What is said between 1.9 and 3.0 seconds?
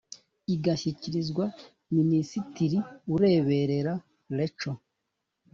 minisitiri